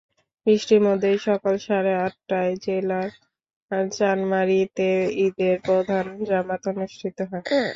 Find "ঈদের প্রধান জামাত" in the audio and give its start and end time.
5.25-6.63